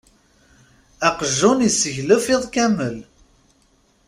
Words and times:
Aqjun 1.07 1.59
iseglef 1.67 2.25
iḍ 2.35 2.43
kammel. 2.53 2.97